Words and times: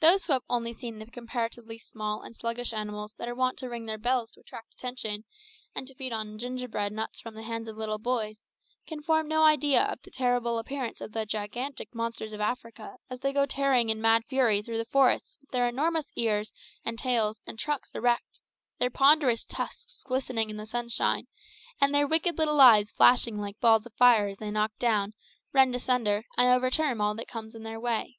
Those 0.00 0.26
who 0.26 0.34
have 0.34 0.42
only 0.50 0.74
seen 0.74 0.98
the 0.98 1.06
comparatively 1.06 1.78
small 1.78 2.20
and 2.20 2.36
sluggish 2.36 2.74
animals 2.74 3.14
that 3.14 3.28
are 3.30 3.34
wont 3.34 3.56
to 3.60 3.70
ring 3.70 3.86
their 3.86 3.96
bells 3.96 4.30
to 4.32 4.40
attract 4.40 4.74
attention, 4.74 5.24
and 5.74 5.88
to 5.88 5.94
feed 5.94 6.12
on 6.12 6.38
gingerbread 6.38 6.92
nuts 6.92 7.18
from 7.22 7.32
the 7.32 7.44
hands 7.44 7.66
of 7.66 7.78
little 7.78 7.96
boys, 7.96 8.36
can 8.86 9.02
form 9.02 9.26
no 9.26 9.44
idea 9.44 9.80
of 9.82 10.02
the 10.02 10.10
terrible 10.10 10.58
appearance 10.58 11.00
of 11.00 11.12
the 11.12 11.24
gigantic 11.24 11.94
monsters 11.94 12.34
of 12.34 12.42
Africa 12.42 12.96
as 13.08 13.20
they 13.20 13.32
go 13.32 13.46
tearing 13.46 13.88
in 13.88 14.02
mad 14.02 14.22
fury 14.26 14.60
through 14.60 14.76
the 14.76 14.84
forests 14.84 15.38
with 15.40 15.50
their 15.50 15.66
enormous 15.66 16.12
ears, 16.14 16.52
and 16.84 16.98
tails, 16.98 17.40
and 17.46 17.58
trunks 17.58 17.90
erect, 17.94 18.40
their 18.78 18.90
ponderous 18.90 19.46
tusks 19.46 20.02
glistening 20.04 20.50
in 20.50 20.58
the 20.58 20.66
sunshine, 20.66 21.26
and 21.80 21.94
their 21.94 22.06
wicked 22.06 22.36
little 22.36 22.60
eyes 22.60 22.92
flashing 22.92 23.40
like 23.40 23.58
balls 23.60 23.86
of 23.86 23.94
fire 23.94 24.26
as 24.28 24.36
they 24.36 24.50
knock 24.50 24.72
down, 24.78 25.14
rend 25.54 25.74
asunder, 25.74 26.22
and 26.36 26.50
overturn 26.50 27.00
all 27.00 27.14
that 27.14 27.26
comes 27.26 27.54
in 27.54 27.62
their 27.62 27.80
way. 27.80 28.18